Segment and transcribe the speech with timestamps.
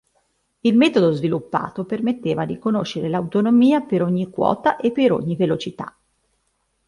[0.61, 5.95] Il metodo sviluppato permetteva di conoscere l'autonomia per ogni quota e per ogni velocità.